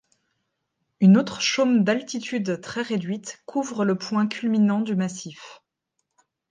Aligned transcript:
Une 0.99 1.15
autre 1.15 1.41
chaume 1.41 1.83
d'altitude 1.83 2.59
très 2.61 2.81
réduite 2.81 3.43
couvre 3.45 3.85
le 3.85 3.95
point 3.95 4.25
culminant 4.25 4.81
du 4.81 4.95
massif. 4.95 5.61